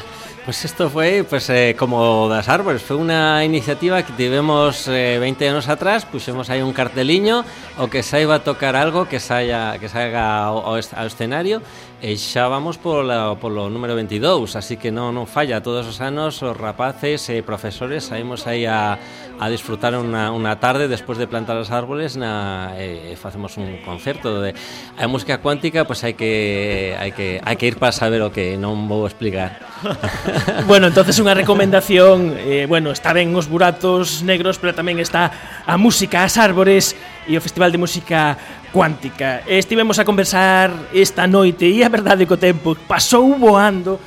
[0.51, 5.49] Pues esto fue pues eh, como das árbores, fue una iniciativa que tivemos eh, 20
[5.49, 7.45] anos atrás, puxemos aí un carteliño
[7.79, 11.63] o que saiba tocar algo que saia que saiga ao, ao escenario
[12.01, 16.41] E xa vamos polo, polo número 22, así que non, non falla todos os anos
[16.41, 18.97] os rapaces e profesores saímos aí a,
[19.37, 23.61] a disfrutar unha, unha tarde despois de plantar os árboles na, eh, e, e facemos
[23.61, 24.57] un concerto de
[24.97, 28.57] a música cuántica, pois hai que hai que hai que ir para saber o que
[28.57, 29.61] non vou explicar.
[30.65, 35.29] bueno, entonces unha recomendación, eh, bueno, está ben os buratos negros, pero tamén está
[35.69, 36.97] a música, as árbores,
[37.31, 38.37] e o Festival de Música
[38.73, 39.47] Cuántica.
[39.47, 44.01] Estivemos a conversar esta noite e a verdade que o tempo pasou voando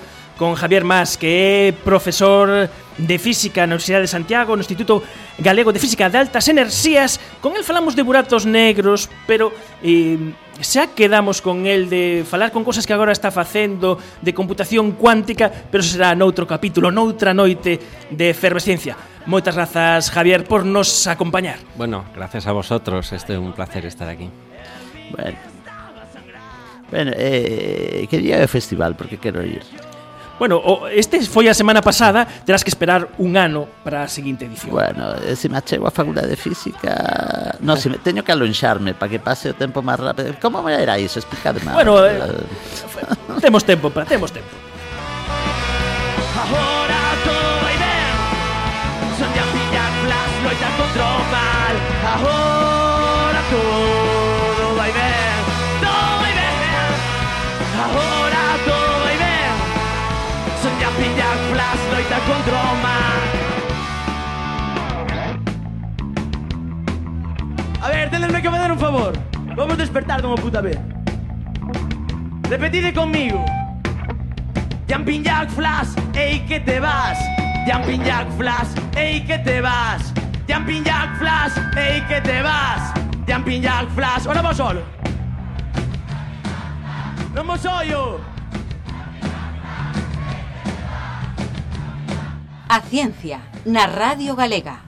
[0.44, 2.68] Con Javier Mas Que é profesor
[3.00, 5.00] de Física na Universidade de Santiago No Instituto
[5.40, 10.20] Galego de Física de Altas Enerxías Con el falamos de buratos negros Pero eh,
[10.60, 15.50] xa quedamos con el de falar con cosas que agora está facendo de computación cuántica,
[15.50, 17.80] pero será noutro capítulo, noutra noite
[18.12, 18.94] de efervesciencia.
[19.26, 21.58] Moitas grazas, Javier, por nos acompañar.
[21.74, 24.30] Bueno, gracias a vosotros, este es un placer estar aquí.
[25.10, 25.38] Bueno,
[26.92, 28.94] bueno eh, que día é o festival?
[28.94, 29.66] Porque quero ir.
[30.40, 34.46] Bueno, o, este foi a semana pasada, terás que esperar un ano para a seguinte
[34.46, 34.74] edición.
[34.74, 37.56] Bueno, se me achego a facultade de física...
[37.62, 40.34] No, se me, teño que alonxarme para que pase o tempo máis rápido.
[40.42, 41.22] Como era iso?
[41.22, 41.72] Explicadme.
[41.72, 42.20] Bueno, eh,
[43.42, 44.52] temos tempo, para temos tempo.
[62.82, 63.22] Mal
[67.82, 69.14] A ver, tenedme que fazer un favor
[69.56, 70.80] Vamos despertar de unha puta vez
[72.50, 73.44] Repetide conmigo
[74.94, 77.18] Jumping Jack Flash, ey que te vas.
[77.66, 80.14] Jumping Jack Flash, ey que te vas.
[80.48, 82.94] Jumping Jack Flash, ey que te vas.
[83.28, 84.82] Jumping Jack Flash, ahora vos solo.
[87.34, 88.33] Non vos.
[92.74, 94.82] A ciencia na Radio Galega.